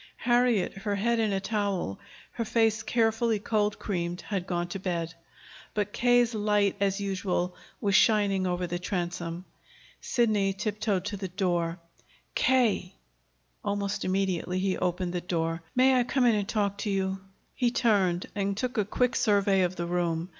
[0.17, 1.99] Harriet, her head in a towel,
[2.31, 5.13] her face carefully cold creamed, had gone to bed;
[5.75, 9.45] but K.'s light, as usual, was shining over the transom.
[10.01, 11.77] Sidney tiptoed to the door.
[12.33, 12.95] "K.!"
[13.63, 15.61] Almost immediately he opened the door.
[15.75, 17.19] "May I come in and talk to you?"
[17.53, 20.29] He turned and took a quick survey of the room.